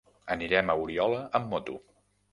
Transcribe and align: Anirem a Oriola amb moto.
Anirem 0.35 0.71
a 0.73 0.77
Oriola 0.85 1.21
amb 1.41 1.55
moto. 1.55 1.77